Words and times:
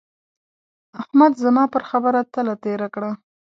احمد 1.01 1.33
زما 1.43 1.63
پر 1.73 1.83
خبره 1.89 2.21
تله 2.33 2.55
تېره 2.63 2.87
کړه. 2.93 3.11